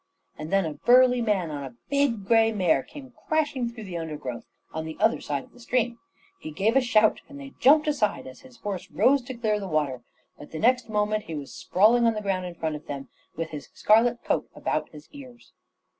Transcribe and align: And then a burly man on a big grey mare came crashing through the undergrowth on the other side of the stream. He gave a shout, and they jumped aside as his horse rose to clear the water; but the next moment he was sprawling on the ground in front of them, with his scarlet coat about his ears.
And 0.35 0.51
then 0.51 0.65
a 0.65 0.73
burly 0.73 1.21
man 1.21 1.51
on 1.51 1.63
a 1.63 1.75
big 1.91 2.25
grey 2.25 2.51
mare 2.51 2.81
came 2.81 3.13
crashing 3.27 3.69
through 3.69 3.83
the 3.83 3.99
undergrowth 3.99 4.47
on 4.73 4.85
the 4.85 4.97
other 4.99 5.21
side 5.21 5.43
of 5.43 5.51
the 5.51 5.59
stream. 5.59 5.99
He 6.39 6.49
gave 6.49 6.75
a 6.75 6.81
shout, 6.81 7.21
and 7.29 7.39
they 7.39 7.53
jumped 7.59 7.87
aside 7.87 8.25
as 8.25 8.39
his 8.41 8.57
horse 8.57 8.89
rose 8.89 9.21
to 9.21 9.35
clear 9.35 9.59
the 9.59 9.67
water; 9.67 10.01
but 10.39 10.49
the 10.49 10.57
next 10.57 10.89
moment 10.89 11.25
he 11.25 11.35
was 11.35 11.53
sprawling 11.53 12.07
on 12.07 12.15
the 12.15 12.21
ground 12.21 12.47
in 12.47 12.55
front 12.55 12.75
of 12.75 12.87
them, 12.87 13.09
with 13.35 13.51
his 13.51 13.69
scarlet 13.75 14.23
coat 14.23 14.49
about 14.55 14.89
his 14.89 15.07
ears. 15.11 15.53